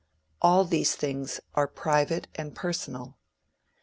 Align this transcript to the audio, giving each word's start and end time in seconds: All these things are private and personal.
All 0.41 0.65
these 0.65 0.95
things 0.95 1.39
are 1.53 1.67
private 1.67 2.27
and 2.33 2.55
personal. 2.55 3.19